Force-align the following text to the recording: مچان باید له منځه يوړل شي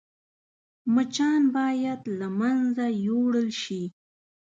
مچان 0.93 1.41
باید 1.57 2.01
له 2.19 2.27
منځه 2.39 2.85
يوړل 3.07 3.49
شي 3.63 3.81